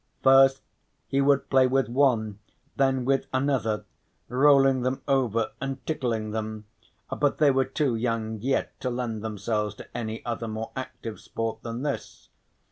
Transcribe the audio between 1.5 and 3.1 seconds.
play with one, then